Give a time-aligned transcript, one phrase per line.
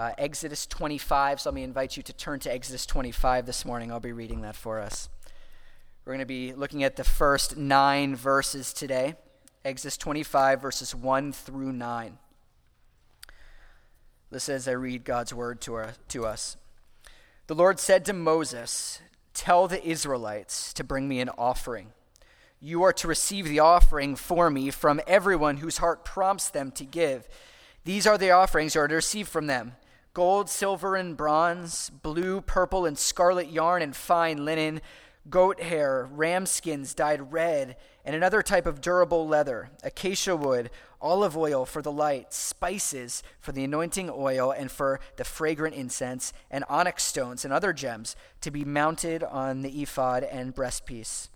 [0.00, 1.42] uh, Exodus 25.
[1.42, 3.92] So let me invite you to turn to Exodus 25 this morning.
[3.92, 5.10] I'll be reading that for us.
[6.04, 9.16] We're going to be looking at the first nine verses today
[9.62, 12.18] Exodus 25, verses 1 through 9.
[14.30, 16.56] Listen as I read God's word to, our, to us.
[17.46, 19.02] The Lord said to Moses,
[19.34, 21.92] Tell the Israelites to bring me an offering.
[22.58, 26.86] You are to receive the offering for me from everyone whose heart prompts them to
[26.86, 27.28] give.
[27.84, 29.74] These are the offerings you are to receive from them
[30.14, 34.80] gold, silver, and bronze, blue, purple, and scarlet yarn, and fine linen,
[35.28, 41.36] goat hair, ram skins dyed red, and another type of durable leather, acacia wood, olive
[41.36, 46.64] oil for the light, spices for the anointing oil and for the fragrant incense, and
[46.68, 51.28] onyx stones and other gems to be mounted on the ephod and breastpiece.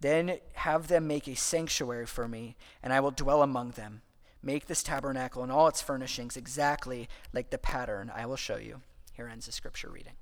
[0.00, 4.02] Then have them make a sanctuary for me, and I will dwell among them.
[4.46, 8.80] Make this tabernacle and all its furnishings exactly like the pattern I will show you.
[9.12, 10.12] Here ends the scripture reading.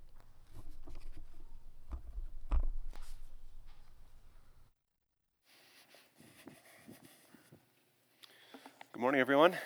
[8.95, 9.59] Good morning, everyone.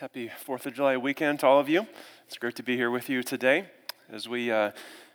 [0.00, 1.86] Happy 4th of July weekend to all of you.
[2.26, 3.70] It's great to be here with you today.
[4.12, 4.72] As we uh,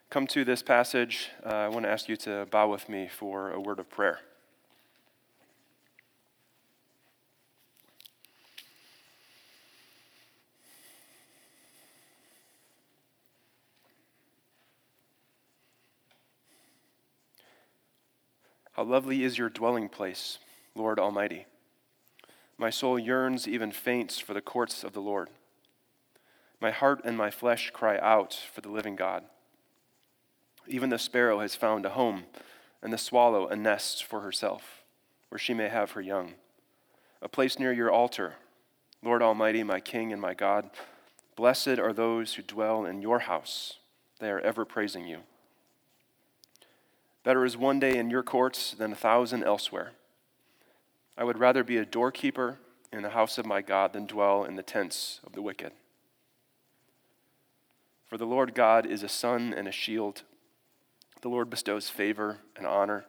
[0.10, 3.52] come to this passage, uh, I want to ask you to bow with me for
[3.52, 4.22] a word of prayer.
[18.82, 20.40] How lovely is your dwelling place
[20.74, 21.46] Lord Almighty.
[22.58, 25.30] My soul yearns, even faints, for the courts of the Lord.
[26.60, 29.26] My heart and my flesh cry out for the living God.
[30.68, 32.24] Even the sparrow has found a home,
[32.82, 34.82] and the swallow a nest for herself,
[35.30, 36.34] where she may have her young.
[37.22, 38.34] A place near your altar,
[39.04, 40.72] Lord Almighty, my King and my God.
[41.36, 43.78] Blessed are those who dwell in your house,
[44.20, 45.20] they are ever praising you.
[47.24, 49.92] Better is one day in your courts than a thousand elsewhere.
[51.18, 52.58] I would rather be a doorkeeper
[52.92, 55.72] in the house of my God than dwell in the tents of the wicked.
[58.08, 60.24] For the Lord God is a sun and a shield.
[61.22, 63.06] The Lord bestows favor and honor.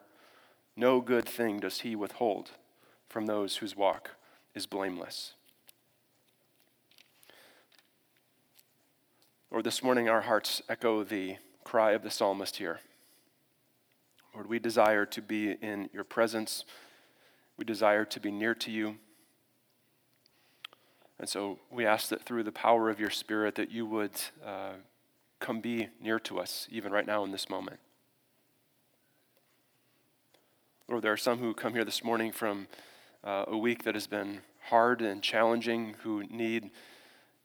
[0.77, 2.51] No good thing does he withhold
[3.09, 4.11] from those whose walk
[4.55, 5.33] is blameless.
[9.51, 12.81] Lord, this morning our hearts echo the cry of the psalmist here.
[14.35, 16.65] Lord, we desire to be in your presence
[17.57, 18.97] we desire to be near to you.
[21.19, 24.73] And so we ask that through the power of your Spirit that you would uh,
[25.39, 27.79] come be near to us, even right now in this moment.
[30.89, 32.67] Lord, there are some who come here this morning from
[33.23, 36.71] uh, a week that has been hard and challenging, who need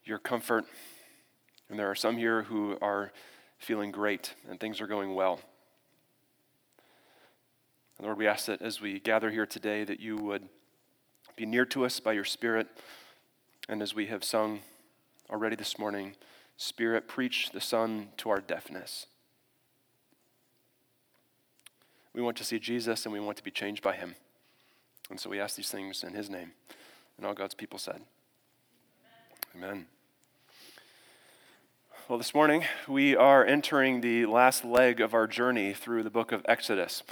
[0.03, 0.65] your comfort.
[1.69, 3.11] And there are some here who are
[3.59, 5.39] feeling great and things are going well.
[7.97, 10.47] And Lord, we ask that as we gather here today, that you would
[11.35, 12.67] be near to us by your Spirit.
[13.67, 14.59] And as we have sung
[15.29, 16.15] already this morning,
[16.57, 19.07] Spirit, preach the Son to our deafness.
[22.13, 24.15] We want to see Jesus and we want to be changed by him.
[25.09, 26.51] And so we ask these things in his name.
[27.17, 28.01] And all God's people said,
[29.55, 29.65] Amen.
[29.65, 29.85] Amen.
[32.07, 36.31] Well, this morning we are entering the last leg of our journey through the book
[36.31, 37.03] of Exodus.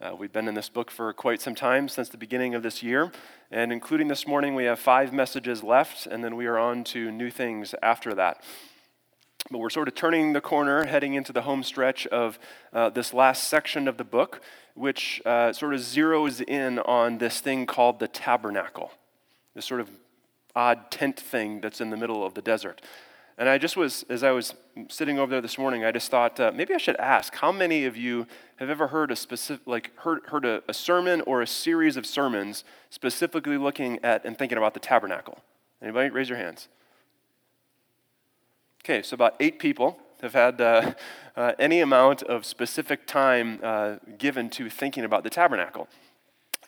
[0.00, 2.84] Uh, we've been in this book for quite some time, since the beginning of this
[2.84, 3.10] year.
[3.50, 7.10] And including this morning, we have five messages left, and then we are on to
[7.10, 8.40] new things after that.
[9.50, 12.38] But we're sort of turning the corner, heading into the home stretch of
[12.72, 14.40] uh, this last section of the book,
[14.74, 18.92] which uh, sort of zeroes in on this thing called the tabernacle,
[19.56, 19.90] this sort of
[20.54, 22.80] odd tent thing that's in the middle of the desert.
[23.38, 24.54] And I just was, as I was
[24.88, 27.84] sitting over there this morning, I just thought uh, maybe I should ask how many
[27.84, 28.26] of you
[28.56, 32.04] have ever heard a specific, like heard, heard a, a sermon or a series of
[32.04, 35.38] sermons specifically looking at and thinking about the tabernacle?
[35.80, 36.10] Anybody?
[36.10, 36.66] Raise your hands.
[38.84, 40.94] Okay, so about eight people have had uh,
[41.36, 45.86] uh, any amount of specific time uh, given to thinking about the tabernacle.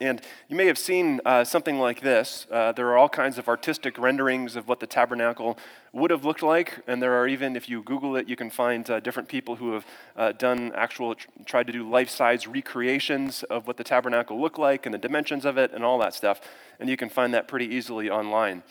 [0.01, 2.47] And you may have seen uh, something like this.
[2.51, 5.59] Uh, there are all kinds of artistic renderings of what the tabernacle
[5.93, 6.81] would have looked like.
[6.87, 9.73] And there are even, if you Google it, you can find uh, different people who
[9.75, 9.87] have
[10.17, 11.15] uh, done actual,
[11.45, 15.45] tried to do life size recreations of what the tabernacle looked like and the dimensions
[15.45, 16.41] of it and all that stuff.
[16.79, 18.63] And you can find that pretty easily online.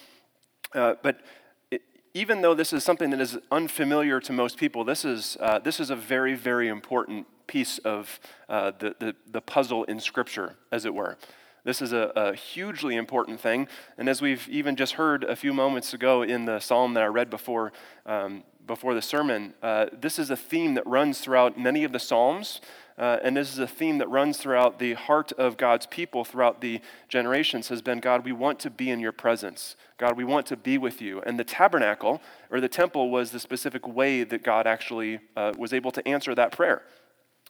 [0.74, 1.22] Uh, but
[1.70, 1.84] it,
[2.16, 5.80] even though this is something that is unfamiliar to most people, this is, uh, this
[5.80, 10.86] is a very, very important piece of uh, the, the, the, puzzle in Scripture, as
[10.86, 11.18] it were.
[11.64, 13.68] This is a, a, hugely important thing.
[13.98, 17.08] And as we've even just heard a few moments ago in the psalm that I
[17.08, 17.74] read before,
[18.06, 22.00] um, before the sermon, uh, this is a theme that runs throughout many of the
[22.00, 22.62] psalms.
[23.00, 26.60] Uh, and this is a theme that runs throughout the heart of God's people throughout
[26.60, 29.78] the generations has been God, we want to be in your presence.
[29.98, 31.22] God, we want to be with you.
[31.22, 35.74] And the tabernacle or the temple was the specific way that God actually uh, was
[35.74, 36.84] able to answer that prayer.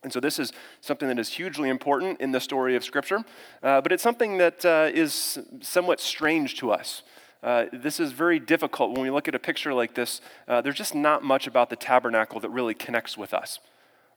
[0.04, 3.24] And so, this is something that is hugely important in the story of Scripture,
[3.62, 7.04] uh, but it's something that uh, is somewhat strange to us.
[7.42, 10.22] Uh, this is very difficult when we look at a picture like this.
[10.48, 13.60] Uh, there's just not much about the tabernacle that really connects with us.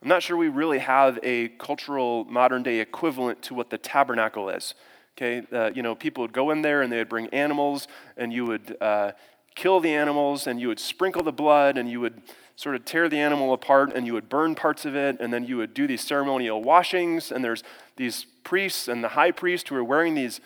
[0.03, 4.49] I'm not sure we really have a cultural modern day equivalent to what the tabernacle
[4.49, 4.75] is.
[5.17, 7.87] Okay, uh, you know, people would go in there and they would bring animals,
[8.17, 9.13] and you would uh,
[9.55, 12.21] kill the animals, and you would sprinkle the blood, and you would
[12.57, 15.45] sort of tear the animal apart and you would burn parts of it, and then
[15.45, 17.33] you would do these ceremonial washings.
[17.33, 17.63] And there's
[17.97, 20.41] these priests and the high priest who are wearing these,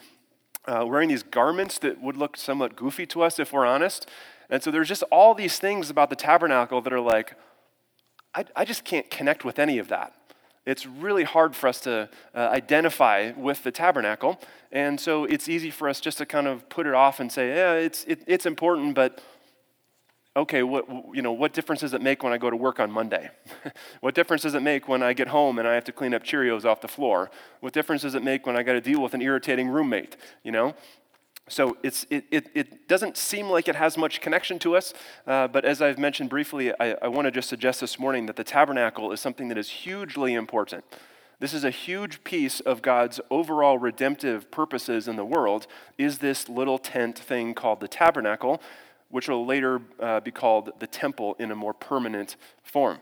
[0.67, 4.09] uh, wearing these garments that would look somewhat goofy to us if we're honest.
[4.49, 7.35] And so there's just all these things about the tabernacle that are like,
[8.35, 10.13] I, I just can't connect with any of that.
[10.67, 14.41] It's really hard for us to uh, identify with the tabernacle.
[14.73, 17.49] And so it's easy for us just to kind of put it off and say,
[17.49, 19.23] yeah, it's, it, it's important, but
[20.37, 22.91] okay, what, you know, what difference does it make when I go to work on
[22.91, 23.31] Monday?
[24.01, 26.23] what difference does it make when I get home and I have to clean up
[26.23, 27.31] Cheerios off the floor?
[27.61, 30.17] What difference does it make when I got to deal with an irritating roommate?
[30.43, 30.75] You know?
[31.49, 34.93] So it's, it, it, it doesn't seem like it has much connection to us,
[35.27, 38.35] uh, but as I've mentioned briefly, I, I want to just suggest this morning that
[38.35, 40.85] the tabernacle is something that is hugely important.
[41.39, 45.69] This is a huge piece of God's overall redemptive purposes in the world,
[45.99, 48.61] is this little tent thing called the tabernacle
[49.11, 53.01] which will later uh, be called the temple in a more permanent form.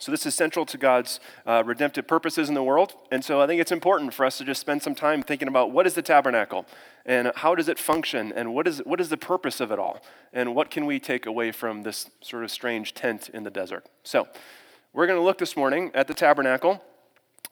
[0.00, 2.94] So, this is central to God's uh, redemptive purposes in the world.
[3.10, 5.72] And so, I think it's important for us to just spend some time thinking about
[5.72, 6.66] what is the tabernacle
[7.04, 10.00] and how does it function and what is, what is the purpose of it all
[10.32, 13.86] and what can we take away from this sort of strange tent in the desert.
[14.04, 14.28] So,
[14.92, 16.80] we're going to look this morning at the tabernacle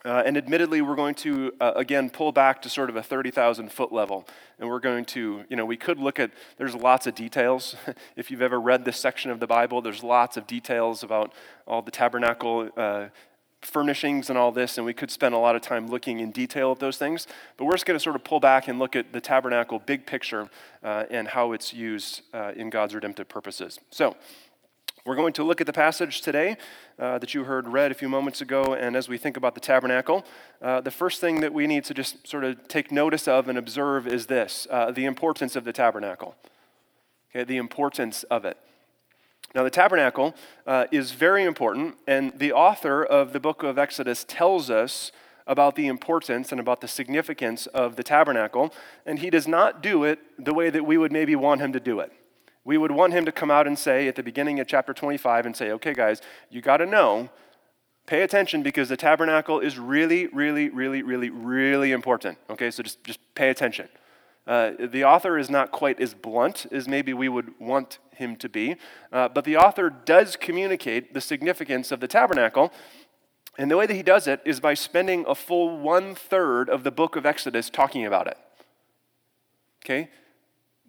[0.04, 3.72] uh, and admittedly, we're going to, uh, again, pull back to sort of a 30,000
[3.72, 4.26] foot level.
[4.58, 7.74] And we're going to, you know, we could look at, there's lots of details.
[8.16, 11.32] if you've ever read this section of the Bible, there's lots of details about
[11.66, 13.06] all the tabernacle uh,
[13.62, 14.78] furnishings and all this.
[14.78, 17.26] And we could spend a lot of time looking in detail at those things.
[17.56, 20.06] But we're just going to sort of pull back and look at the tabernacle big
[20.06, 20.48] picture
[20.84, 23.80] uh, and how it's used uh, in God's redemptive purposes.
[23.90, 24.16] So,
[25.06, 26.56] we're going to look at the passage today
[26.98, 29.60] uh, that you heard read a few moments ago, and as we think about the
[29.60, 30.24] tabernacle,
[30.60, 33.56] uh, the first thing that we need to just sort of take notice of and
[33.56, 36.34] observe is this uh, the importance of the tabernacle.
[37.30, 38.56] Okay, the importance of it.
[39.54, 40.34] Now, the tabernacle
[40.66, 45.12] uh, is very important, and the author of the book of Exodus tells us
[45.46, 48.74] about the importance and about the significance of the tabernacle,
[49.06, 51.78] and he does not do it the way that we would maybe want him to
[51.78, 52.12] do it
[52.66, 55.46] we would want him to come out and say at the beginning of chapter 25
[55.46, 56.20] and say, okay, guys,
[56.50, 57.30] you got to know,
[58.06, 62.36] pay attention because the tabernacle is really, really, really, really, really important.
[62.50, 63.88] Okay, so just, just pay attention.
[64.48, 68.48] Uh, the author is not quite as blunt as maybe we would want him to
[68.48, 68.74] be,
[69.12, 72.72] uh, but the author does communicate the significance of the tabernacle.
[73.58, 76.82] And the way that he does it is by spending a full one third of
[76.82, 78.36] the book of Exodus talking about it.
[79.84, 80.10] Okay?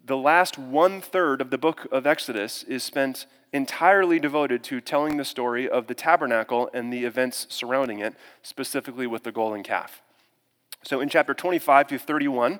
[0.08, 5.18] The last one third of the book of Exodus is spent entirely devoted to telling
[5.18, 10.00] the story of the tabernacle and the events surrounding it, specifically with the golden calf.
[10.82, 12.58] So in chapter 25 to 31,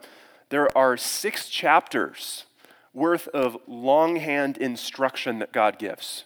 [0.50, 2.44] there are six chapters
[2.92, 6.24] worth of longhand instruction that God gives,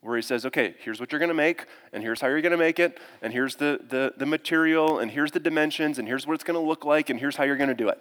[0.00, 2.50] where He says, okay, here's what you're going to make, and here's how you're going
[2.50, 6.26] to make it, and here's the, the, the material, and here's the dimensions, and here's
[6.26, 8.00] what it's going to look like, and here's how you're going to do it.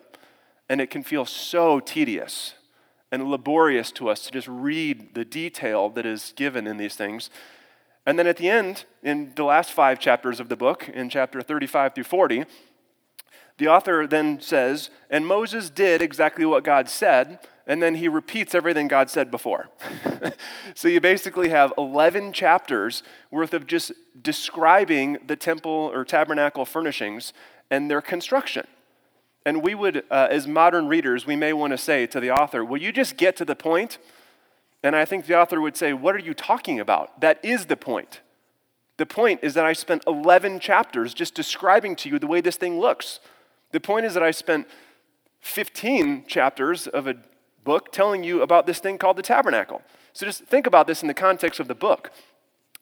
[0.70, 2.56] And it can feel so tedious
[3.13, 7.29] and laborious to us to just read the detail that is given in these things.
[8.08, 11.39] And then at the end, in the last five chapters of the book, in chapter
[11.43, 12.46] 35 through 40,
[13.60, 18.55] the author then says, And Moses did exactly what God said, and then he repeats
[18.55, 19.70] everything God said before.
[20.74, 27.32] so you basically have 11 chapters worth of just describing the temple or tabernacle furnishings
[27.70, 28.65] and their construction.
[29.46, 32.64] And we would, uh, as modern readers, we may want to say to the author,
[32.64, 33.98] Will you just get to the point?
[34.82, 37.22] And I think the author would say, What are you talking about?
[37.22, 38.22] That is the point.
[38.98, 42.58] The point is that I spent 11 chapters just describing to you the way this
[42.58, 43.20] thing looks.
[43.72, 44.68] The point is that I spent
[45.42, 47.16] 15 chapters of a
[47.64, 49.82] book telling you about this thing called the tabernacle.
[50.14, 52.12] So just think about this in the context of the book.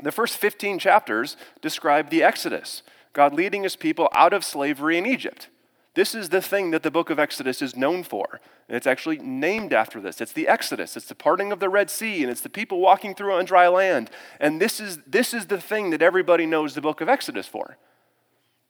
[0.04, 5.06] The first 15 chapters describe the Exodus, God leading his people out of slavery in
[5.06, 5.48] Egypt.
[5.94, 8.40] This is the thing that the book of Exodus is known for.
[8.70, 10.22] And it's actually named after this.
[10.22, 10.96] It's the Exodus.
[10.96, 13.68] It's the parting of the Red Sea, and it's the people walking through on dry
[13.68, 14.10] land.
[14.40, 17.78] And this is, this is the thing that everybody knows the book of Exodus for.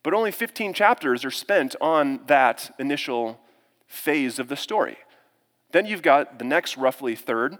[0.01, 3.39] But only 15 chapters are spent on that initial
[3.85, 4.97] phase of the story.
[5.71, 7.57] Then you've got the next roughly third,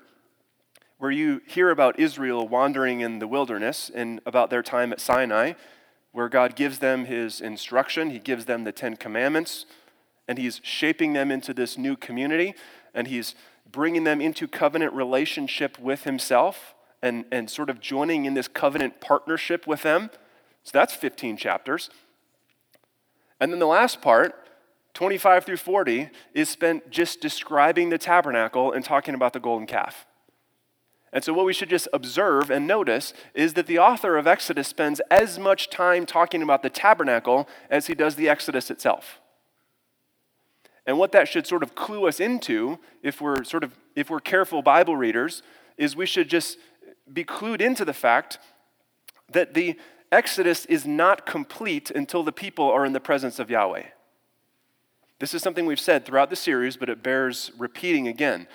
[0.97, 5.53] where you hear about Israel wandering in the wilderness and about their time at Sinai
[6.11, 9.65] where God gives them his instruction, he gives them the Ten Commandments,
[10.27, 12.53] and he's shaping them into this new community,
[12.93, 13.35] and he's
[13.71, 18.99] bringing them into covenant relationship with himself and, and sort of joining in this covenant
[18.99, 20.09] partnership with them.
[20.63, 21.89] So that's 15 chapters.
[23.39, 24.35] And then the last part,
[24.93, 30.05] 25 through 40, is spent just describing the tabernacle and talking about the golden calf.
[31.13, 34.67] And so, what we should just observe and notice is that the author of Exodus
[34.67, 39.19] spends as much time talking about the tabernacle as he does the Exodus itself.
[40.85, 44.21] And what that should sort of clue us into, if we're sort of if we're
[44.21, 45.43] careful Bible readers,
[45.77, 46.57] is we should just
[47.11, 48.39] be clued into the fact
[49.29, 49.77] that the
[50.11, 53.83] Exodus is not complete until the people are in the presence of Yahweh.
[55.19, 58.47] This is something we've said throughout the series, but it bears repeating again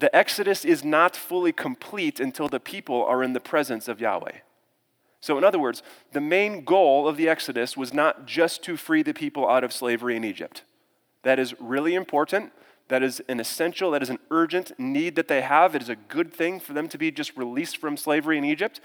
[0.00, 4.38] the Exodus is not fully complete until the people are in the presence of Yahweh.
[5.20, 9.02] So, in other words, the main goal of the Exodus was not just to free
[9.02, 10.62] the people out of slavery in Egypt.
[11.22, 12.52] That is really important.
[12.88, 15.74] That is an essential, that is an urgent need that they have.
[15.74, 18.80] It is a good thing for them to be just released from slavery in Egypt.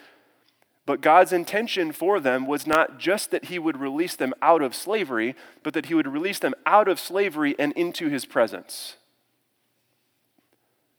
[0.86, 4.76] But God's intention for them was not just that He would release them out of
[4.76, 8.98] slavery, but that He would release them out of slavery and into His presence.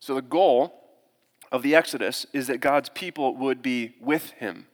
[0.07, 0.85] So, the goal
[1.51, 4.69] of the Exodus is that God's people would be with him.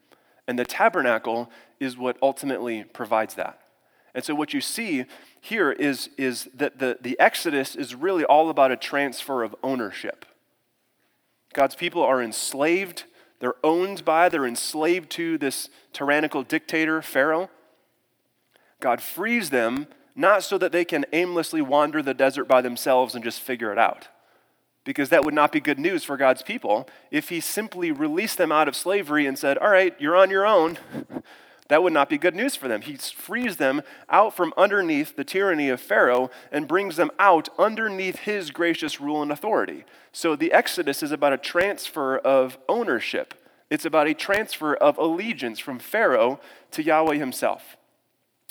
[0.47, 1.49] And the tabernacle
[1.81, 3.59] is what ultimately provides that.
[4.15, 5.07] And so, what you see
[5.41, 10.27] here is, is that the, the Exodus is really all about a transfer of ownership.
[11.55, 13.05] God's people are enslaved,
[13.41, 17.49] they're owned by, they're enslaved to this tyrannical dictator, Pharaoh.
[18.81, 23.25] God frees them not so that they can aimlessly wander the desert by themselves and
[23.25, 24.09] just figure it out
[24.85, 28.53] because that would not be good news for God's people if He simply released them
[28.53, 30.79] out of slavery and said, All right, you're on your own.
[31.69, 32.83] that would not be good news for them.
[32.83, 38.21] He frees them out from underneath the tyranny of Pharaoh and brings them out underneath
[38.21, 39.85] His gracious rule and authority.
[40.13, 43.35] So the Exodus is about a transfer of ownership,
[43.71, 46.41] it's about a transfer of allegiance from Pharaoh
[46.73, 47.77] to Yahweh Himself.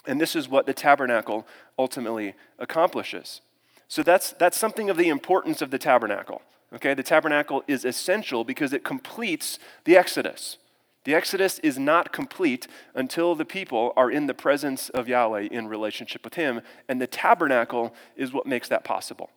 [0.08, 1.46] And this is what the tabernacle
[1.78, 3.42] ultimately accomplishes.
[3.92, 6.42] So that's, that's something of the importance of the tabernacle.
[6.74, 10.56] Okay, the tabernacle is essential because it completes the Exodus.
[11.04, 15.68] The Exodus is not complete until the people are in the presence of Yahweh in
[15.68, 19.30] relationship with Him, and the tabernacle is what makes that possible.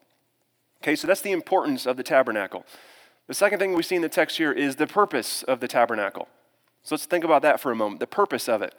[0.85, 2.65] Okay, so that's the importance of the tabernacle.
[3.27, 6.29] The second thing we see in the text here is the purpose of the tabernacle.
[6.85, 8.77] So let's think about that for a moment the purpose of it.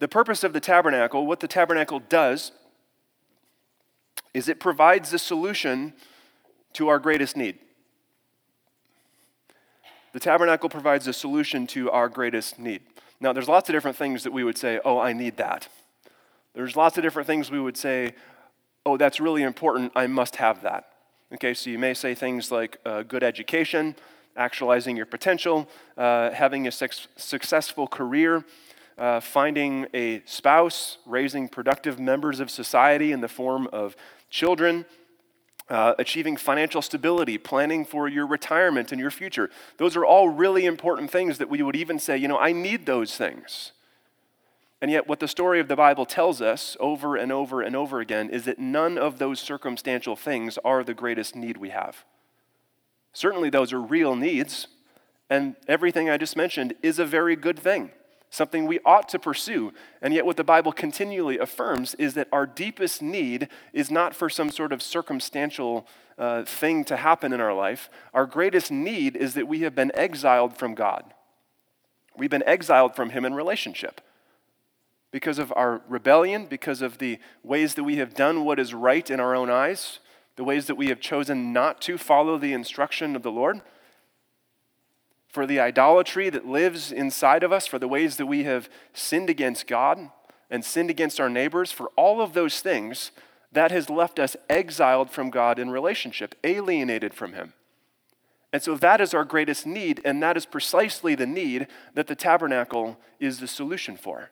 [0.00, 2.50] The purpose of the tabernacle, what the tabernacle does,
[4.36, 5.94] is it provides the solution
[6.74, 7.58] to our greatest need.
[10.12, 12.82] The tabernacle provides a solution to our greatest need.
[13.18, 15.68] Now, there's lots of different things that we would say, oh, I need that.
[16.52, 18.12] There's lots of different things we would say,
[18.84, 20.84] oh, that's really important, I must have that.
[21.32, 23.96] Okay, so you may say things like uh, good education,
[24.36, 25.66] actualizing your potential,
[25.96, 28.44] uh, having a su- successful career,
[28.98, 33.96] uh, finding a spouse, raising productive members of society in the form of
[34.30, 34.84] children,
[35.68, 39.50] uh, achieving financial stability, planning for your retirement and your future.
[39.78, 42.86] Those are all really important things that we would even say, you know, I need
[42.86, 43.72] those things.
[44.80, 48.00] And yet, what the story of the Bible tells us over and over and over
[48.00, 52.04] again is that none of those circumstantial things are the greatest need we have.
[53.12, 54.68] Certainly, those are real needs,
[55.30, 57.90] and everything I just mentioned is a very good thing
[58.30, 59.72] something we ought to pursue.
[60.02, 64.28] And yet, what the Bible continually affirms is that our deepest need is not for
[64.28, 65.86] some sort of circumstantial
[66.18, 67.90] uh, thing to happen in our life.
[68.14, 71.14] Our greatest need is that we have been exiled from God.
[72.16, 74.00] We've been exiled from Him in relationship.
[75.12, 79.08] Because of our rebellion, because of the ways that we have done what is right
[79.10, 80.00] in our own eyes,
[80.36, 83.62] the ways that we have chosen not to follow the instruction of the Lord
[85.36, 89.28] for the idolatry that lives inside of us, for the ways that we have sinned
[89.28, 90.08] against God
[90.48, 93.10] and sinned against our neighbors, for all of those things,
[93.52, 97.52] that has left us exiled from God in relationship, alienated from Him.
[98.50, 102.16] And so that is our greatest need, and that is precisely the need that the
[102.16, 104.30] tabernacle is the solution for.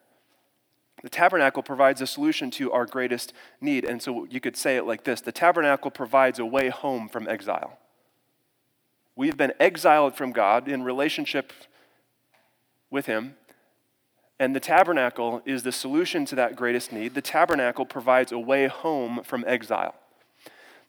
[1.02, 3.84] The tabernacle provides a solution to our greatest need.
[3.84, 7.28] And so you could say it like this The tabernacle provides a way home from
[7.28, 7.78] exile.
[9.16, 11.52] We've been exiled from God in relationship
[12.90, 13.36] with Him,
[14.38, 17.14] and the tabernacle is the solution to that greatest need.
[17.14, 19.94] The tabernacle provides a way home from exile.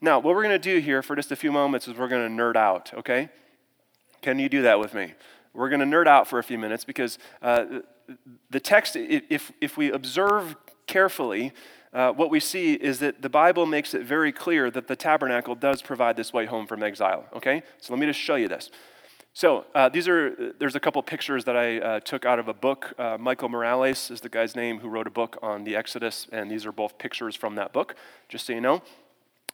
[0.02, 2.36] Now, what we're going to do here for just a few moments is we're going
[2.36, 3.30] to nerd out, okay?
[4.22, 5.14] Can you do that with me?
[5.54, 7.66] We're going to nerd out for a few minutes because uh,
[8.50, 10.56] the text, if, if we observe
[10.88, 11.54] carefully,
[11.96, 15.56] uh, what we see is that the Bible makes it very clear that the tabernacle
[15.56, 17.64] does provide this way home from exile, okay?
[17.80, 18.70] So let me just show you this.
[19.34, 22.54] So uh, these are there's a couple pictures that I uh, took out of a
[22.54, 22.94] book.
[22.98, 26.52] Uh, Michael Morales is the guy's name who wrote a book on the Exodus, and
[26.52, 27.96] these are both pictures from that book.
[28.30, 28.82] Just so you know.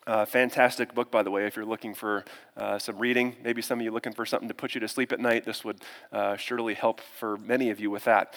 [0.07, 2.25] Uh, fantastic book, by the way, if you're looking for
[2.57, 3.35] uh, some reading.
[3.43, 5.45] Maybe some of you looking for something to put you to sleep at night.
[5.45, 5.79] This would
[6.11, 8.33] uh, surely help for many of you with that.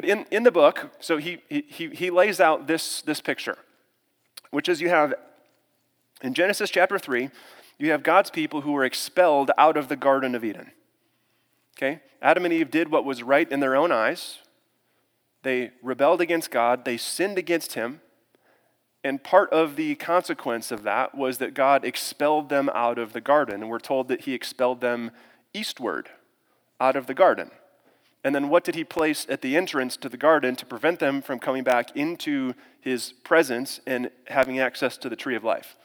[0.00, 3.58] But in, in the book, so he, he, he lays out this, this picture,
[4.50, 5.12] which is you have
[6.22, 7.28] in Genesis chapter 3,
[7.76, 10.70] you have God's people who were expelled out of the Garden of Eden.
[11.76, 12.00] Okay?
[12.22, 14.38] Adam and Eve did what was right in their own eyes.
[15.42, 18.00] They rebelled against God, they sinned against Him,
[19.04, 23.20] and part of the consequence of that was that God expelled them out of the
[23.20, 23.56] garden.
[23.56, 25.10] And we're told that He expelled them
[25.52, 26.08] eastward
[26.80, 27.50] out of the garden.
[28.22, 31.22] And then what did He place at the entrance to the garden to prevent them
[31.22, 35.76] from coming back into His presence and having access to the tree of life?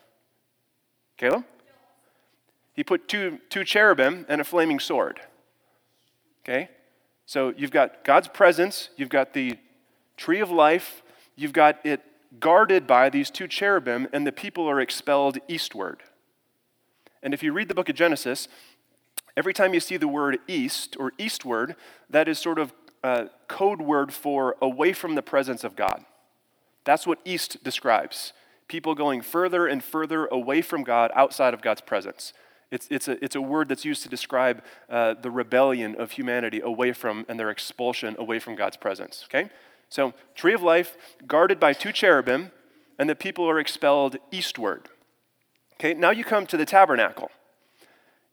[1.17, 1.45] Caleb?
[2.75, 5.21] he put two, two cherubim and a flaming sword.
[6.43, 6.69] Okay?
[7.25, 9.57] So you've got God's presence, you've got the
[10.17, 11.01] tree of life,
[11.35, 12.01] you've got it
[12.39, 16.03] guarded by these two cherubim, and the people are expelled eastward.
[17.23, 18.49] And if you read the book of Genesis,
[19.37, 21.75] every time you see the word east or eastward,
[22.09, 26.05] that is sort of a code word for away from the presence of God.
[26.83, 28.33] That's what east describes
[28.67, 32.33] people going further and further away from God outside of God's presence.
[32.71, 36.61] It's, it's, a, it's a word that's used to describe uh, the rebellion of humanity
[36.61, 39.23] away from and their expulsion away from God's presence.
[39.25, 39.51] Okay?
[39.89, 42.51] So, tree of life, guarded by two cherubim,
[42.97, 44.89] and the people are expelled eastward.
[45.75, 47.29] Okay, now you come to the tabernacle.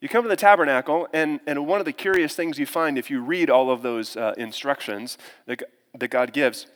[0.03, 3.09] You come to the tabernacle, and, and one of the curious things you find if
[3.09, 5.63] you read all of those uh, instructions that,
[5.97, 6.67] that God gives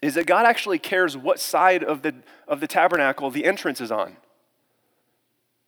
[0.00, 2.14] is that God actually cares what side of the,
[2.48, 4.16] of the tabernacle the entrance is on,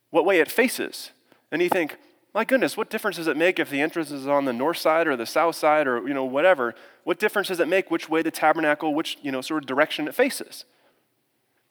[0.09, 1.11] what way it faces.
[1.51, 1.97] And you think,
[2.33, 5.05] my goodness, what difference does it make if the entrance is on the north side
[5.05, 6.73] or the south side or you know whatever?
[7.03, 10.07] What difference does it make which way the tabernacle, which you know sort of direction
[10.07, 10.65] it faces?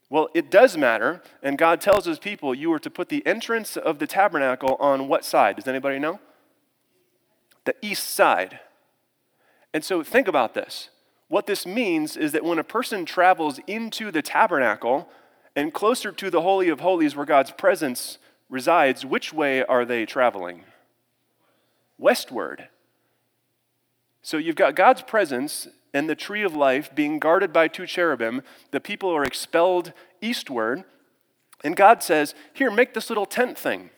[0.09, 3.77] Well, it does matter, and God tells his people you are to put the entrance
[3.77, 5.57] of the tabernacle on what side?
[5.57, 6.21] Does anybody know?
[7.65, 8.61] The east side.
[9.75, 10.91] And so think about this.
[11.29, 15.09] What this means is that when a person travels into the tabernacle
[15.57, 20.07] and closer to the Holy of Holies where God's presence resides, which way are they
[20.07, 20.63] traveling?
[21.99, 22.69] Westward.
[24.23, 28.43] So you've got God's presence and the tree of life being guarded by two cherubim.
[28.71, 30.85] The people are expelled eastward.
[31.65, 33.89] And God says, Here, make this little tent thing.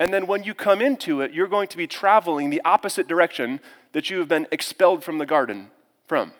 [0.00, 3.60] And then when you come into it, you're going to be traveling the opposite direction
[3.92, 5.70] that you have been expelled from the garden
[6.08, 6.32] from.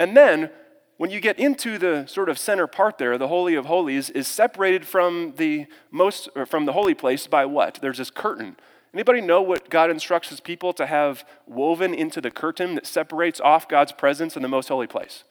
[0.00, 0.50] And then
[0.96, 4.26] when you get into the sort of center part there, the Holy of Holies is
[4.26, 7.78] separated from the most from the holy place by what?
[7.80, 8.56] There's this curtain.
[8.94, 13.40] Anybody know what God instructs his people to have woven into the curtain that separates
[13.40, 15.24] off God's presence in the most holy place?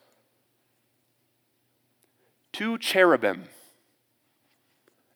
[2.52, 3.46] Two cherubim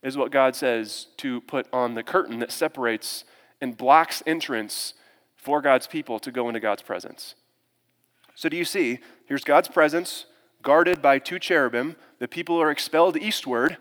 [0.03, 3.25] is what God says to put on the curtain that separates
[3.59, 4.93] and blocks entrance
[5.35, 7.33] for God's people to go into God's presence.
[8.35, 8.99] So, do you see?
[9.25, 10.25] Here's God's presence,
[10.61, 11.95] guarded by two cherubim.
[12.19, 13.77] The people are expelled eastward.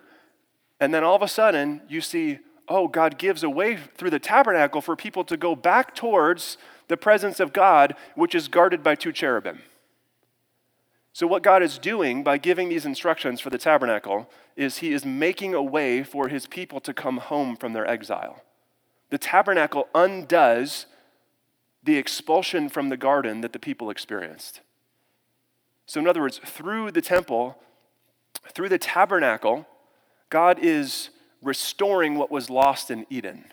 [0.80, 4.18] And then all of a sudden, you see, oh, God gives a way through the
[4.18, 6.56] tabernacle for people to go back towards
[6.88, 9.60] the presence of God, which is guarded by two cherubim.
[11.12, 15.04] So, what God is doing by giving these instructions for the tabernacle is He is
[15.04, 18.42] making a way for His people to come home from their exile.
[19.10, 20.86] The tabernacle undoes
[21.84, 24.60] the expulsion from the garden that the people experienced.
[25.86, 27.58] So, in other words, through the temple,
[28.52, 29.66] through the tabernacle,
[30.30, 31.10] God is
[31.44, 33.44] restoring what was lost in Eden.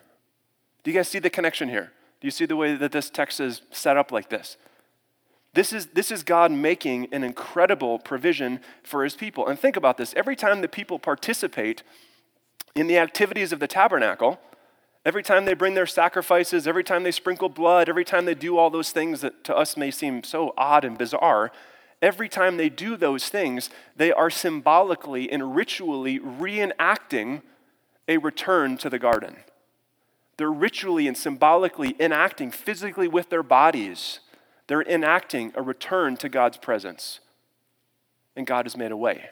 [0.84, 1.92] Do you guys see the connection here?
[2.20, 4.58] Do you see the way that this text is set up like this?
[5.54, 9.48] This is, this is God making an incredible provision for his people.
[9.48, 11.84] And think about this every time the people participate
[12.74, 14.40] in the activities of the tabernacle,
[15.06, 18.58] every time they bring their sacrifices, every time they sprinkle blood, every time they do
[18.58, 21.52] all those things that to us may seem so odd and bizarre,
[22.02, 27.42] every time they do those things, they are symbolically and ritually reenacting
[28.08, 29.38] a return to the garden.
[30.38, 34.20] They're ritually and symbolically enacting physically with their bodies.
[34.68, 37.20] They're enacting a return to God's presence.
[38.36, 39.30] And God has made a way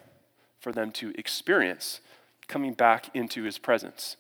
[0.60, 2.02] for them to experience
[2.48, 4.18] coming back into his presence.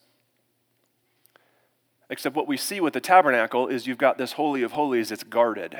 [2.09, 5.23] Except what we see with the tabernacle is you've got this Holy of Holies, it's
[5.23, 5.77] guarded.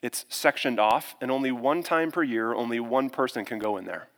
[0.00, 3.84] It's sectioned off, and only one time per year, only one person can go in
[3.84, 4.08] there.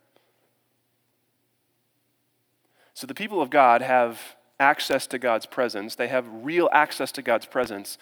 [2.95, 4.19] So the people of God have
[4.57, 7.97] access to God's presence, they have real access to God's presence,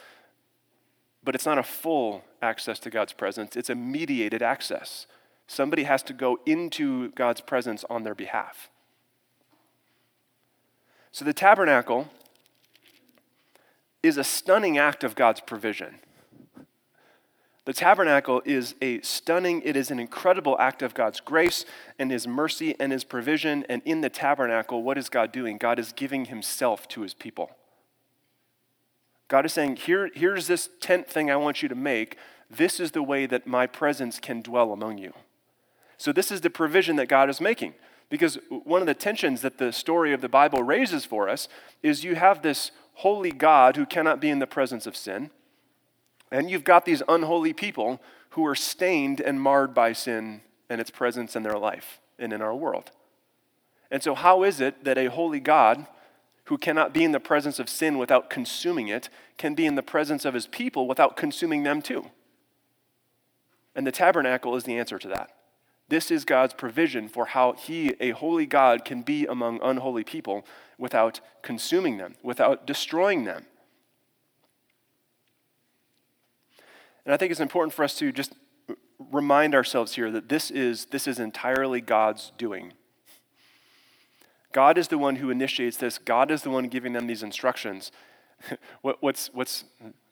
[1.23, 5.07] but it's not a full access to God's presence, it's a mediated access.
[5.47, 8.69] Somebody has to go into God's presence on their behalf.
[11.11, 12.09] So the tabernacle
[14.03, 15.99] is a stunning act of God's provision.
[17.65, 21.63] The tabernacle is a stunning, it is an incredible act of God's grace
[21.97, 23.65] and His mercy and His provision.
[23.69, 25.57] And in the tabernacle, what is God doing?
[25.57, 27.51] God is giving Himself to His people.
[29.29, 32.17] God is saying, Here, Here's this tent thing I want you to make.
[32.51, 35.13] This is the way that my presence can dwell among you.
[35.97, 37.75] So, this is the provision that God is making.
[38.09, 41.47] Because one of the tensions that the story of the Bible raises for us
[41.81, 45.31] is you have this holy God who cannot be in the presence of sin.
[46.33, 50.89] And you've got these unholy people who are stained and marred by sin and its
[50.89, 52.89] presence in their life and in our world.
[53.91, 55.85] And so, how is it that a holy God
[56.45, 59.83] who cannot be in the presence of sin without consuming it can be in the
[59.83, 62.07] presence of his people without consuming them too?
[63.75, 65.35] And the tabernacle is the answer to that.
[65.89, 70.47] This is God's provision for how He, a holy God, can be among unholy people
[70.79, 73.45] without consuming them, without destroying them.
[77.05, 78.33] And I think it's important for us to just
[79.11, 82.73] remind ourselves here that this is, this is entirely God's doing.
[84.51, 87.91] God is the one who initiates this, God is the one giving them these instructions.
[88.81, 89.65] what, what's, what's,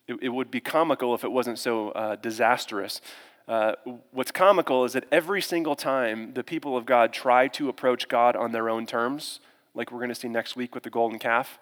[0.07, 3.01] it, it, would be comical if it wasn't so uh, disastrous.
[3.47, 3.73] Uh,
[4.11, 8.35] what's comical is that every single time the people of God try to approach God
[8.35, 9.39] on their own terms,
[9.75, 11.59] like we're going to see next week with the golden calf,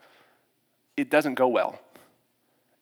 [0.96, 1.80] it doesn't go well.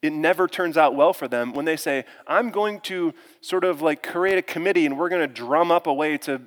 [0.01, 3.81] It never turns out well for them when they say, I'm going to sort of
[3.81, 6.41] like create a committee and we're going to drum up a way to,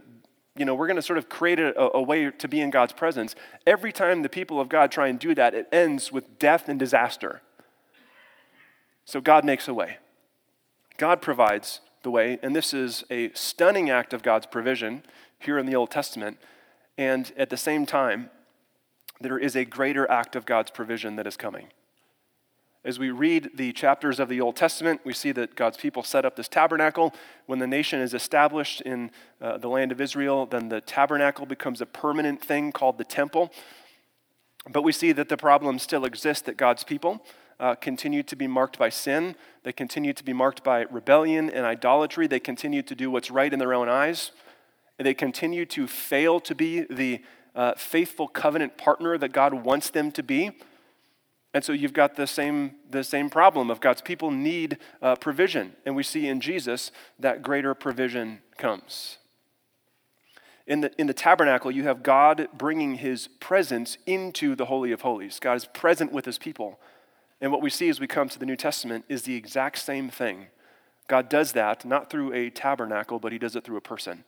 [0.56, 2.92] you know, we're going to sort of create a, a way to be in God's
[2.92, 3.34] presence.
[3.66, 6.78] Every time the people of God try and do that, it ends with death and
[6.78, 7.42] disaster.
[9.04, 9.96] So God makes a way.
[10.96, 15.02] God provides the way, and this is a stunning act of God's provision
[15.38, 16.38] here in the Old Testament.
[16.96, 18.30] And at the same time,
[19.20, 21.68] there is a greater act of God's provision that is coming.
[22.82, 26.24] As we read the chapters of the Old Testament, we see that God's people set
[26.24, 27.12] up this tabernacle.
[27.44, 31.82] When the nation is established in uh, the land of Israel, then the tabernacle becomes
[31.82, 33.52] a permanent thing called the temple.
[34.70, 37.22] But we see that the problem still exists that God's people
[37.58, 39.36] uh, continue to be marked by sin.
[39.62, 42.26] They continue to be marked by rebellion and idolatry.
[42.26, 44.30] They continue to do what's right in their own eyes.
[44.96, 47.22] They continue to fail to be the
[47.54, 50.52] uh, faithful covenant partner that God wants them to be.
[51.52, 55.74] And so you've got the same, the same problem of God's people need uh, provision.
[55.84, 59.18] And we see in Jesus that greater provision comes.
[60.66, 65.00] In the, in the tabernacle, you have God bringing his presence into the Holy of
[65.00, 65.40] Holies.
[65.40, 66.78] God is present with his people.
[67.40, 70.08] And what we see as we come to the New Testament is the exact same
[70.08, 70.46] thing.
[71.08, 74.22] God does that not through a tabernacle, but he does it through a person.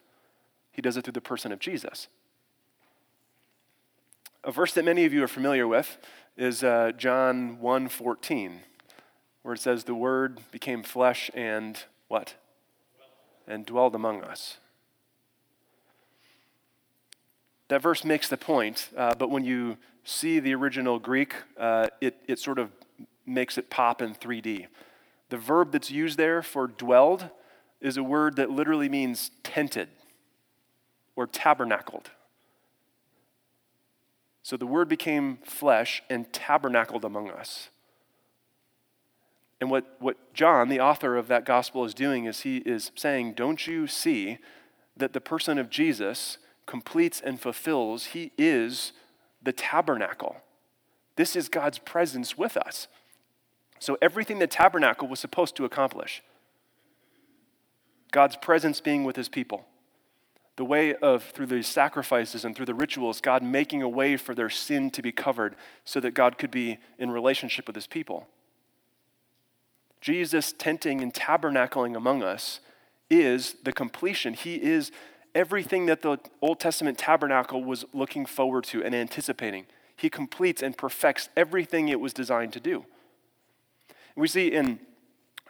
[0.72, 2.08] He does it through the person of Jesus.
[4.44, 5.98] A verse that many of you are familiar with
[6.36, 8.58] is uh, John 1:14,
[9.42, 11.78] where it says, "The Word became flesh and
[12.08, 12.34] what?
[13.46, 14.58] And dwelled among us."
[17.68, 22.16] That verse makes the point, uh, but when you see the original Greek, uh, it,
[22.26, 22.72] it sort of
[23.24, 24.66] makes it pop in 3D.
[25.28, 27.30] The verb that's used there for dwelled
[27.80, 29.88] is a word that literally means tented
[31.14, 32.10] or tabernacled.
[34.42, 37.68] So the word became flesh and tabernacled among us.
[39.60, 43.34] And what, what John, the author of that gospel, is doing is he is saying,
[43.34, 44.38] Don't you see
[44.96, 48.06] that the person of Jesus completes and fulfills?
[48.06, 48.92] He is
[49.40, 50.38] the tabernacle.
[51.14, 52.88] This is God's presence with us.
[53.78, 56.22] So, everything the tabernacle was supposed to accomplish
[58.10, 59.66] God's presence being with his people,
[60.56, 64.34] the way of, through the sacrifices and through the rituals, God making a way for
[64.34, 68.28] their sin to be covered so that God could be in relationship with his people.
[70.00, 72.60] Jesus tenting and tabernacling among us
[73.08, 74.34] is the completion.
[74.34, 74.90] He is
[75.34, 79.66] everything that the Old Testament tabernacle was looking forward to and anticipating.
[79.96, 82.84] He completes and perfects everything it was designed to do.
[84.16, 84.80] We see in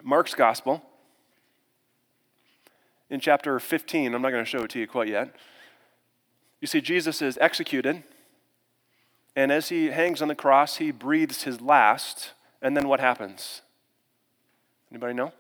[0.02, 0.82] Mark's gospel,
[3.12, 5.37] in chapter 15, I'm not going to show it to you quite yet.
[6.62, 8.03] You see, Jesus is executed,
[9.37, 13.61] and as he hangs on the cross, he breathes his last, and then what happens?
[14.90, 15.31] Anybody know?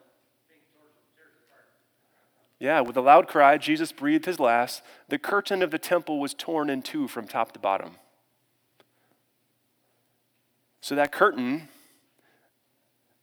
[2.60, 4.82] Yeah, with a loud cry, Jesus breathed his last.
[5.08, 7.92] The curtain of the temple was torn in two from top to bottom.
[10.82, 11.68] So that curtain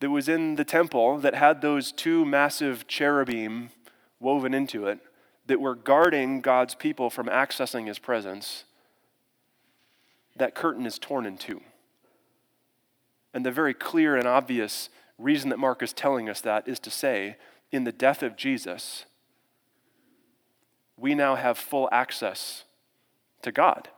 [0.00, 3.70] that was in the temple that had those two massive cherubim
[4.20, 5.00] woven into it
[5.46, 8.64] that we're guarding God's people from accessing his presence,
[10.36, 11.60] that curtain is torn in two.
[13.34, 16.90] And the very clear and obvious reason that Mark is telling us that is to
[16.90, 17.36] say,
[17.72, 19.06] in the death of Jesus,
[20.96, 22.64] we now have full access
[23.42, 23.88] to God.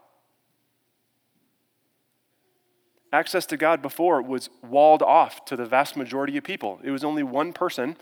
[3.13, 6.81] Access to God before was walled off to the vast majority of people.
[6.83, 7.97] It was only one person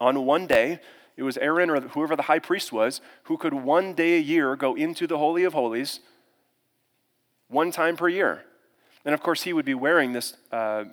[0.00, 0.78] on one day.
[1.20, 4.56] It was Aaron or whoever the high priest was who could one day a year
[4.56, 6.00] go into the Holy of Holies
[7.48, 8.46] one time per year.
[9.04, 10.84] And of course, he would be wearing this uh,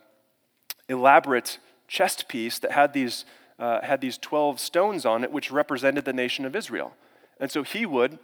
[0.89, 3.23] elaborate chest piece that had these,
[3.57, 6.91] uh, had these 12 stones on it, which represented the nation of Israel.
[7.39, 8.19] And so he would,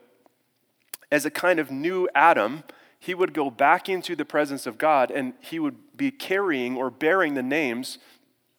[1.09, 2.63] as a kind of new Adam,
[2.99, 6.89] he would go back into the presence of God and he would be carrying or
[6.89, 7.97] bearing the names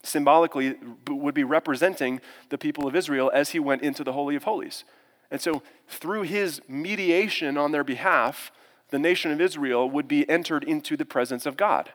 [0.04, 0.76] symbolically
[1.08, 4.84] would be representing the people of Israel as he went into the Holy of Holies.
[5.30, 8.52] And so, through his mediation on their behalf,
[8.90, 11.90] the nation of Israel would be entered into the presence of God.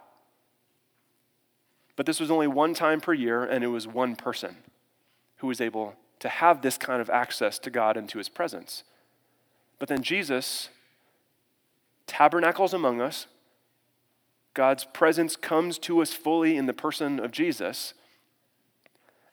[1.95, 4.57] But this was only one time per year, and it was one person
[5.37, 8.83] who was able to have this kind of access to God and to his presence.
[9.77, 10.69] But then Jesus
[12.09, 13.27] tabernacles among us.
[14.53, 17.93] God's presence comes to us fully in the person of Jesus.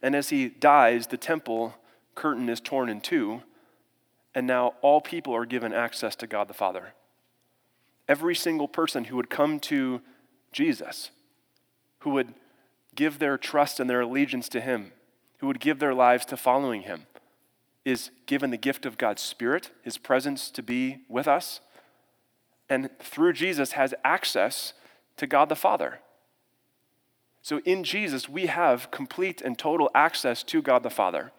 [0.06, 1.74] And as he dies, the temple
[2.14, 3.42] curtain is torn in two,
[4.36, 6.94] and now all people are given access to God the Father.
[8.06, 10.00] Every single person who would come to
[10.52, 11.10] Jesus,
[11.98, 12.34] who would
[12.94, 14.92] give their trust and their allegiance to him,
[15.38, 17.08] who would give their lives to following him
[17.84, 21.58] is given the gift of God's Spirit, his presence to be with us,
[22.68, 24.72] and through Jesus has access
[25.16, 25.98] to God the Father.
[27.46, 31.30] So in Jesus, we have complete and total access to God the Father.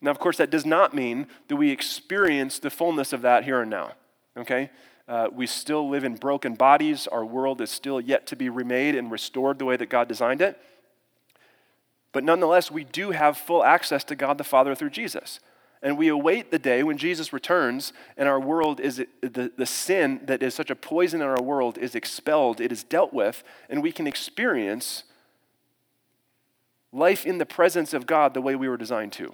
[0.00, 3.60] Now, of course, that does not mean that we experience the fullness of that here
[3.60, 3.92] and now,
[4.36, 4.68] okay?
[5.06, 7.06] Uh, we still live in broken bodies.
[7.06, 10.42] Our world is still yet to be remade and restored the way that God designed
[10.42, 10.60] it.
[12.10, 15.38] But nonetheless, we do have full access to God the Father through Jesus.
[15.80, 20.18] And we await the day when Jesus returns and our world is, the, the sin
[20.24, 23.84] that is such a poison in our world is expelled, it is dealt with, and
[23.84, 25.04] we can experience
[26.92, 29.32] life in the presence of God the way we were designed to.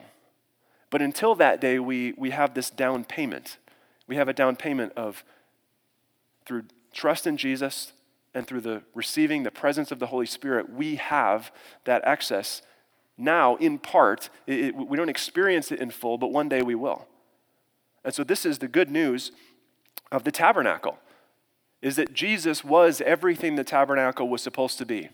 [0.90, 3.59] But until that day, we, we have this down payment.
[4.07, 5.25] We have a down payment of
[6.47, 7.93] through trust in Jesus,
[8.35, 11.53] and through the receiving the presence of the Holy Spirit, we have
[11.85, 12.62] that access
[13.17, 14.29] now in part.
[14.47, 17.07] It, it, we don't experience it in full, but one day we will.
[18.05, 19.31] And so this is the good news
[20.11, 20.99] of the tabernacle
[21.81, 25.11] is that Jesus was everything the tabernacle was supposed to be.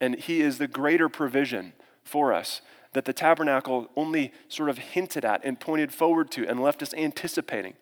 [0.00, 1.72] And he is the greater provision
[2.04, 2.60] for us
[2.92, 6.94] that the tabernacle only sort of hinted at and pointed forward to and left us
[6.94, 7.74] anticipating.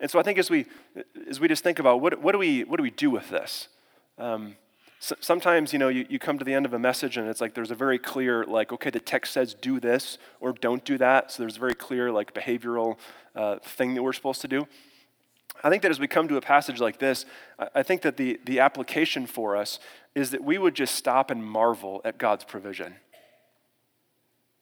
[0.00, 0.66] And so I think as we,
[1.28, 3.68] as we just think about what, what, do, we, what do we do with this?
[4.18, 4.56] Um,
[5.02, 7.40] so, sometimes, you know, you, you come to the end of a message and it's
[7.40, 10.98] like there's a very clear, like, okay, the text says do this or don't do
[10.98, 11.32] that.
[11.32, 12.98] So there's a very clear, like, behavioral
[13.34, 14.66] uh, thing that we're supposed to do.
[15.62, 17.26] I think that as we come to a passage like this,
[17.74, 19.78] I think that the, the application for us
[20.14, 22.94] is that we would just stop and marvel at God's provision.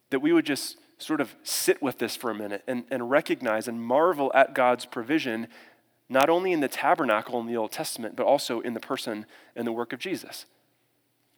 [0.09, 3.67] That we would just sort of sit with this for a minute and, and recognize
[3.67, 5.47] and marvel at God's provision,
[6.09, 9.65] not only in the tabernacle in the Old Testament, but also in the person and
[9.65, 10.45] the work of Jesus.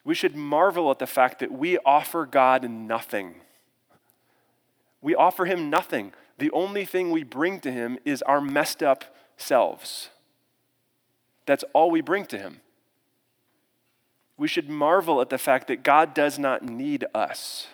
[0.04, 3.36] We should marvel at the fact that we offer God nothing.
[5.00, 6.12] We offer Him nothing.
[6.38, 9.04] The only thing we bring to Him is our messed up
[9.42, 10.10] selves.
[11.46, 12.60] That's all we bring to Him.
[14.36, 17.66] We should marvel at the fact that God does not need us.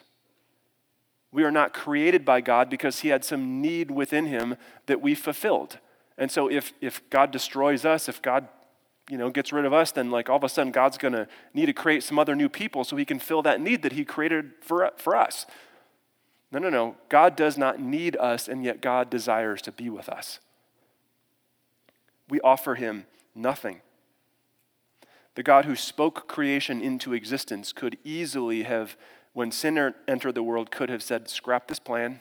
[1.31, 5.14] We are not created by God because he had some need within him that we
[5.14, 5.78] fulfilled.
[6.16, 8.48] And so if, if God destroys us, if God
[9.11, 11.28] you know, gets rid of us, then like all of a sudden God's going to
[11.54, 14.04] need to create some other new people so he can fill that need that he
[14.04, 15.46] created for, for us.
[16.50, 16.96] No, no, no.
[17.09, 20.40] God does not need us, and yet God desires to be with us.
[22.28, 23.80] We offer him nothing.
[25.34, 28.96] The God who spoke creation into existence could easily have,
[29.32, 32.20] when sin er-, entered the world, could have said, Scrap this plan.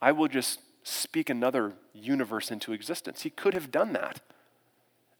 [0.00, 3.22] I will just speak another universe into existence.
[3.22, 4.20] He could have done that.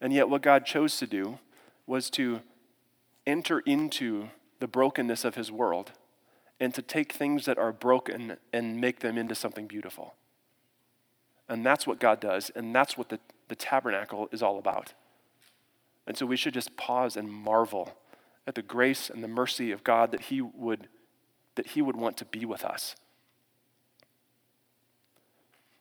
[0.00, 1.38] And yet, what God chose to do
[1.87, 2.40] was to
[3.26, 4.28] enter into
[4.61, 5.92] the brokenness of his world
[6.61, 10.14] and to take things that are broken and make them into something beautiful.
[11.48, 14.94] And that's what God does, and that's what the, the tabernacle is all about.
[16.07, 17.96] And so we should just pause and marvel
[18.46, 20.88] at the grace and the mercy of God that He would,
[21.54, 22.94] that he would want to be with us.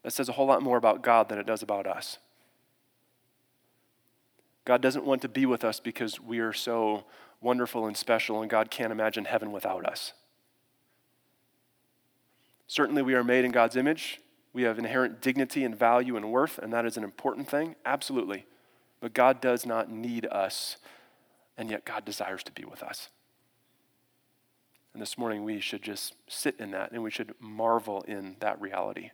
[0.04, 2.17] That says a whole lot more about God than it does about us.
[4.65, 7.06] God doesn't want to be with us because we are so
[7.41, 10.13] wonderful and special, and God can't imagine heaven without us.
[12.67, 14.21] Certainly, we are made in God's image.
[14.54, 18.46] We have inherent dignity and value and worth, and that is an important thing, absolutely.
[19.02, 20.78] But God does not need us,
[21.58, 23.10] and yet God desires to be with us.
[24.94, 28.62] And this morning, we should just sit in that, and we should marvel in that
[28.62, 29.10] reality,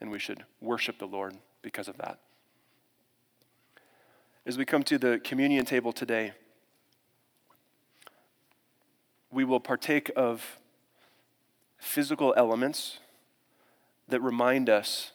[0.00, 2.18] and we should worship the Lord because of that.
[4.46, 6.32] As we come to the communion table today,
[9.30, 10.58] we will partake of
[11.76, 12.98] physical elements
[14.10, 15.12] that remind us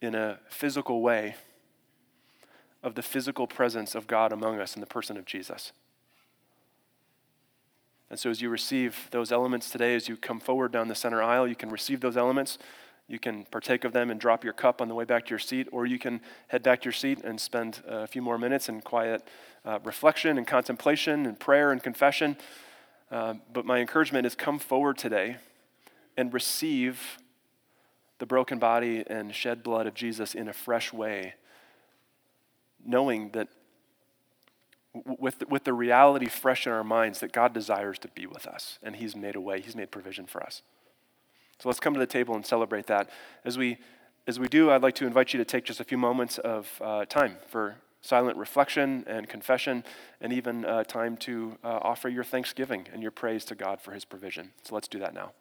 [0.00, 1.36] in a physical way
[2.82, 5.72] of the physical presence of God among us in the person of Jesus.
[8.10, 11.22] And so, as you receive those elements today, as you come forward down the center
[11.22, 12.58] aisle, you can receive those elements.
[13.08, 15.38] You can partake of them and drop your cup on the way back to your
[15.38, 18.68] seat, or you can head back to your seat and spend a few more minutes
[18.68, 19.26] in quiet
[19.64, 22.36] uh, reflection and contemplation and prayer and confession.
[23.10, 25.36] Uh, but my encouragement is come forward today
[26.16, 27.18] and receive
[28.18, 31.34] the broken body and shed blood of Jesus in a fresh way,
[32.84, 33.48] knowing that
[35.18, 38.78] with, with the reality fresh in our minds that God desires to be with us
[38.82, 40.62] and He's made a way, He's made provision for us.
[41.58, 43.10] So let's come to the table and celebrate that.
[43.44, 43.78] As we,
[44.26, 46.80] as we do, I'd like to invite you to take just a few moments of
[46.82, 49.82] uh, time for silent reflection and confession,
[50.20, 53.92] and even uh, time to uh, offer your thanksgiving and your praise to God for
[53.92, 54.50] His provision.
[54.62, 55.32] So let's do that now.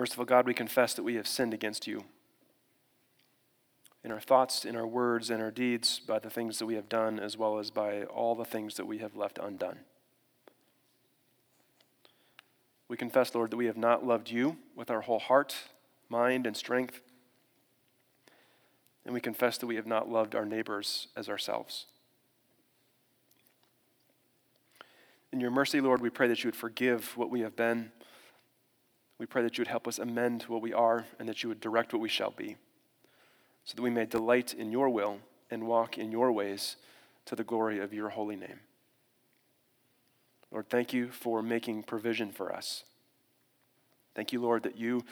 [0.00, 2.04] Merciful God, we confess that we have sinned against you
[4.02, 6.88] in our thoughts, in our words, in our deeds, by the things that we have
[6.88, 9.80] done, as well as by all the things that we have left undone.
[12.88, 15.54] We confess, Lord, that we have not loved you with our whole heart,
[16.08, 17.02] mind, and strength.
[19.04, 21.84] And we confess that we have not loved our neighbors as ourselves.
[25.30, 27.92] In your mercy, Lord, we pray that you would forgive what we have been
[29.20, 31.60] we pray that you would help us amend what we are and that you would
[31.60, 32.56] direct what we shall be,
[33.64, 35.18] so that we may delight in your will
[35.50, 36.76] and walk in your ways
[37.26, 38.60] to the glory of your holy name.
[40.50, 42.84] Lord, thank you for making provision for us.
[44.14, 45.04] Thank you, Lord, that you,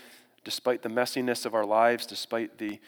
[0.43, 2.81] despite the messiness of our lives, despite the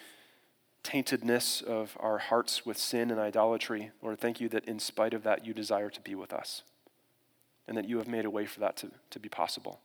[0.82, 5.22] taintedness of our hearts with sin and idolatry, Lord, thank you that in spite of
[5.24, 6.62] that, you desire to be with us
[7.68, 9.80] and that you have made a way for that to, to be possible.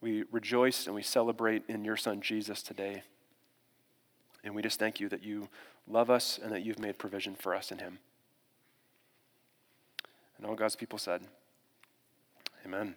[0.00, 3.02] We rejoice and we celebrate in your Son Jesus today.
[4.44, 5.48] And we just thank you that you
[5.88, 7.98] love us and that you've made provision for us in him.
[10.36, 11.22] And all God's people said,
[12.64, 12.94] Amen.